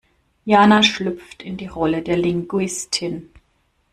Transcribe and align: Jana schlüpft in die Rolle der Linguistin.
Jana 0.47 0.81
schlüpft 0.81 1.43
in 1.43 1.57
die 1.57 1.67
Rolle 1.67 2.01
der 2.01 2.17
Linguistin. 2.17 3.29